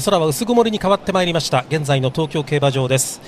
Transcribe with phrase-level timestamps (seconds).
[0.00, 1.64] 空は薄曇りに変わってまいりました。
[1.68, 3.20] 現在の東京競馬場です。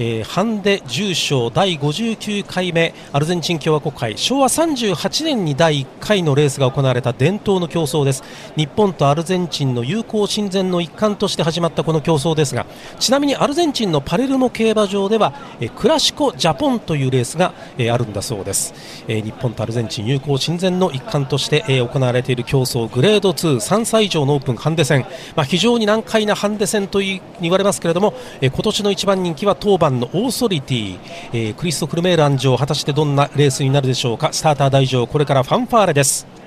[0.00, 2.94] えー、ハンデ重賞第59回目。
[3.12, 4.16] アルゼンチン共和国杯。
[4.16, 7.12] 昭和38年に第1回のレースが行われた。
[7.12, 8.22] 伝統の競争です。
[8.56, 12.64] 日本とアルゼンチンの友好親善の一環として始まったこの競争ですが。
[13.00, 18.74] ちなみにアルゼンチンのパレルモ競馬場では、えー、クラシコジャポンというレースが、えー、あるんだそうです、
[19.08, 22.86] えー、日本とアルゼンチン友好親善の一環として、えー、行われている競争。
[22.86, 25.04] グレード23歳以上のオープンハンデ戦、
[25.34, 27.20] まあ、非常に難快なハンデ戦と言
[27.50, 30.98] われますけれども、えー、今年の一番人気は当番のオーソリティ、
[31.32, 34.30] えー、クリストフルメール安城果たしてどんなレースになるでしょうか。
[34.32, 36.37] スターター大城これからファンファーレです。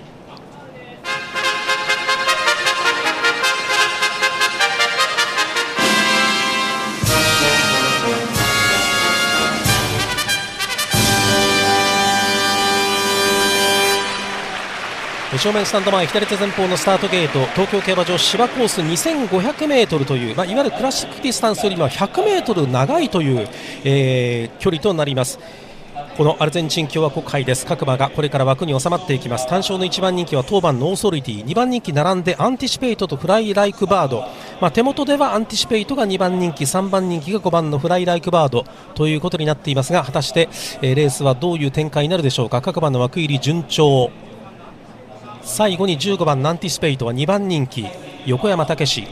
[15.41, 23.47] 正面スタンド前左手前方のスタートゲート東京競馬場芝コース 2500m という、まあ、いわゆるクラシックディスタンスよりも 100m 長いという、
[23.83, 25.39] えー、距離となります。
[26.15, 27.65] このアルゼンチン共和国杯です。
[27.65, 29.47] 各馬がこれから枠に収まっていきます。
[29.47, 34.23] 単勝の1番人気は10番のオーソリティ2番人気並んでアンティシペイトとフライライクバード、
[34.61, 40.49] まあ、手元ではアンティシペイトが2番人気3番人気が5番のフライライクバードということになっていますが果たして、
[40.83, 42.61] えー、レースはどういう展開になるでしょうか。
[42.61, 44.11] 各馬の枠入り順調。
[45.43, 47.85] 最後に15番アンティシペイトは2番人気
[48.25, 49.07] 横山武史。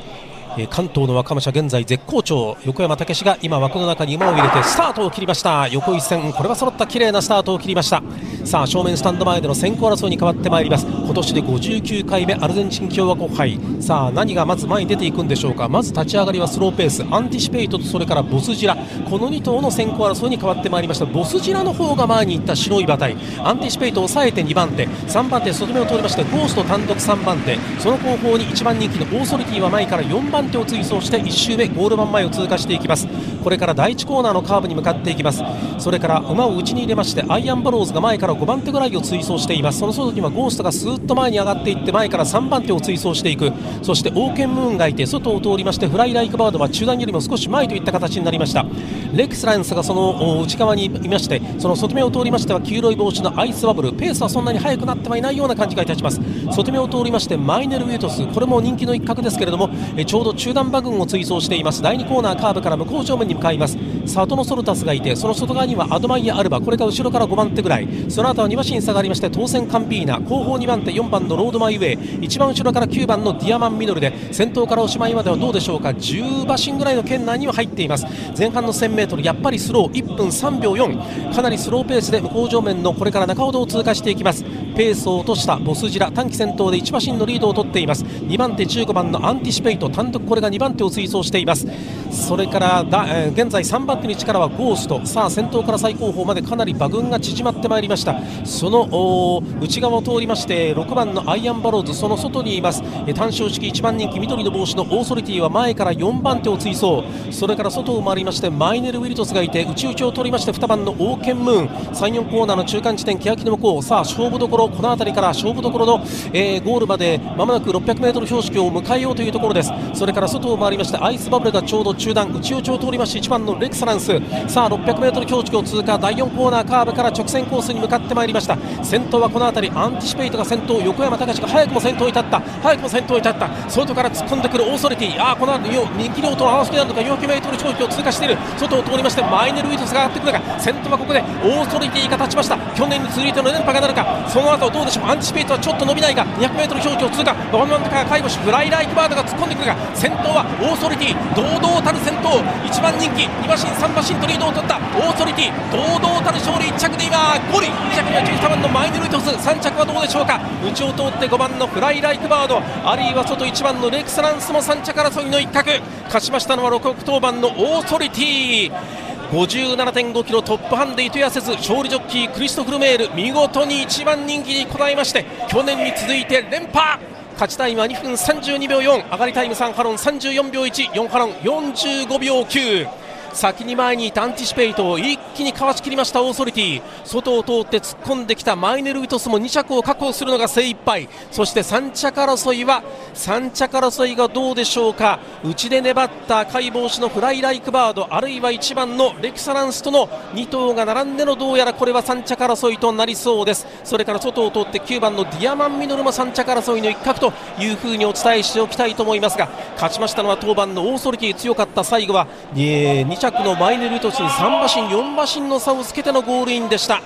[0.71, 5.67] 関東の若武者現在絶好調横山武史が今枠の中に馬を入れてスタートを切りました。
[5.69, 8.01] 横一線これは揃った綺麗なスタートを切りました。
[8.49, 10.87] さあ正面スタンド前での先行争いに変わってまいります。
[10.87, 13.59] 今年で59回目アルゼンチン共和国杯。
[13.79, 15.69] さあ何がまず前に出ていくんでしょうか。
[15.69, 18.75] まず立ち上がりはスローペースアンティシペイトとそれからボスジラ。
[19.07, 21.05] この2頭の先行争いに変わってまいりました。
[21.05, 23.15] ボスジラの方が前に行った白い馬体。
[23.43, 24.87] アンティシペイトを抑えて2番手。
[24.87, 27.55] 3番手外目を通りましてゴースト単独3番手。
[27.77, 33.07] その後方に1番人気のオーソリティは前から4番手を追走して1周目ゴール板前を通過していきます。
[33.43, 35.43] これから第1コーナーのカーブに向かっていきます。
[35.77, 39.79] それから馬を内に入れましてアイアンバローズが前から5番手ぐらいを追走しています。
[39.79, 43.51] その外にはゴーストがスーッと前に上がっていって前から3番手を追走していく。
[43.81, 48.65] そしてオーケンムーンがいて外を通りましてフライライクバードは中団よりも少し前といった形になりました。
[49.13, 53.91] レクスランスがその内側にいましてその外目を通りましては黄色い帽子のアイスバブル。
[53.93, 56.21] ペースはそんなに速くなってはいないような感じがいたします。
[56.51, 58.25] 外目を通りましてマイネルウェイトス。
[58.27, 61.81] これも人気の一角ですけれどもえちょうど中段馬群を追走しています。
[61.81, 63.77] 第2コーナーカーブから向こう正面に向かいます。
[64.05, 66.61] 里のソルタスがいてその外側にはアドマイヤ・アルバ。
[66.61, 67.87] これが後ろから5番手ぐらい。
[68.19, 75.91] その後は2馬身差がありまして当選カンピーナ後方2番手4番のロードマイウェイ一番後ろから9番のディアマンミドルで先頭からおしまいまではどうでしょうか。
[75.91, 78.05] 10馬身ぐらいの圏内には入っています。
[78.37, 84.43] 前半の 1000m やっぱりスロー1分3秒4かなりスローペースで向こう正面のこれから中ほどを通過していきます。
[84.79, 88.05] ペースを落としたボスジラ単騎先頭で1馬身のリードを取っています。
[88.05, 91.67] 2番手15番のアンティシペイト単独これが2番手を追走しています。
[92.11, 95.05] それからだ、えー、現在3番手に力はゴースト。
[95.05, 98.21] さあ先頭から最後方までかなり馬群が縮まってまいりました。
[98.45, 107.03] その内側を通りまして6番のアイアンバローズその外にいます、え単勝式1番人気緑の帽子のオーソリティは前から4番手を追走。
[107.31, 111.67] それから外を回りましてマイネル・ウィルトスがいて内々を通りまして2番のオーケンムーン。
[111.67, 113.83] 34コーナーの中間地点欅の向こう。
[113.83, 116.01] さあ勝負どころこの辺りから勝負どころの、
[116.33, 119.71] えー、ゴールまでまもなく 600m 標識を迎えようというところです。
[119.93, 124.07] それから外を回りましてアイスバブルがちょうど中段内内を通りまして1番のレクサランス。
[124.47, 125.97] さあ 600m 標識を通過。
[125.97, 128.57] 第4コーナーカーブから直線コースに向かってまいりました。
[128.83, 132.39] 先頭はこの辺りアンティシペイトが先頭横山隆が早くも先頭に立った。
[132.39, 133.69] 早くも先頭に立った。
[133.69, 135.21] 外から突っ込んでくるオーソリティ。
[135.21, 138.37] ああこの後人気量と合わせてなるのか 400m 標識を通過している。
[138.57, 142.57] 外を通りましてマイネルウィトスが上がってくるが先頭はここでオーソリティが立ちました。
[142.75, 144.05] 去年に続いての連覇がなるか。
[144.29, 145.05] その後どうでしょう？
[145.07, 147.33] アンティシペイトはちょっと伸びないが 200m 標識を通過。
[147.55, 151.35] ワンマンとか介護しフライライクバードが突っ込んでくるが先頭はオーソリティ。
[151.35, 152.43] 堂々たる先頭。
[152.67, 153.23] 1番人気。
[153.25, 154.77] 2馬身3馬身とリードを取った。
[154.77, 155.71] オーソリティ。
[155.71, 156.67] 堂々たる勝利。
[156.69, 159.29] 1着で今5里2着には13番のマイネルイトス。
[159.31, 160.39] 3着はどうでしょうか？
[160.61, 162.59] 内を通って5番のフライライクバード。
[162.59, 165.71] あるいは外1番のレクサランスも3着争いの一角。
[166.05, 169.08] 勝ちましたのは6億当番のオーソリティ。
[169.31, 176.99] 57.5キロトップハンデ糸谷せず勝利ジョッキークリストフルメール見事に1番人気に応えまして去年に続いて連覇。
[177.33, 182.98] 勝ちタイムは2分32秒4上がりタイム3ハロン34秒14ハロン45秒9
[183.33, 191.09] 先に前にいたアンティシペイトを一気にかわしきりましたオーソリティ外を通って突っ込んできたマイネル・ウィトスも2着を確保するのが精一杯。
[191.31, 192.83] そして3着争いは
[193.13, 195.19] 3着争いがどうでしょうか。
[195.43, 203.67] 内で粘った赤い帽子のフライライクバードあるいは1番のレクサランスとの2頭が並んでのどうやらこれは3着争いとなりそうです。
[203.83, 217.01] それから外を通って9番のディアマンミノルも3着争いの一角というふうにお伝えしておきたいと思いますが勝ちましたのは10番のオーソリティ強かった最後は、えー、2着のマイネルトチに3馬身4馬身の差をつけてのゴールインでした。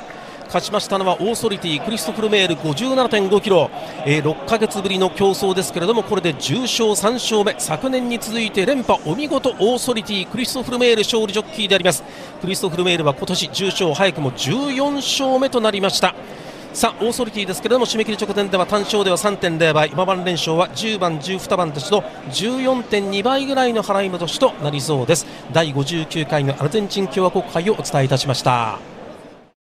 [0.46, 3.72] 勝ちましたのはオーソリティクリストフルメール57.5キロ、
[4.06, 7.56] えー、6ヶ月ぶりの競走ですけれどもこれで重賞3勝目。
[7.58, 12.04] 昨年に続いて連覇お見事オーソリティクリストフルメール勝利ジョッキーであります。
[12.40, 16.14] クリストフルメールは今年重賞早くも14勝目となりました。
[16.74, 28.93] さあオーソリティですけれども締め切り直前では単勝では3.0倍今番連勝は10番、12番としと14.2倍ぐらいの払い戻しとなりそうです第59回のアルゼンチン共和国杯をお伝えいたしました。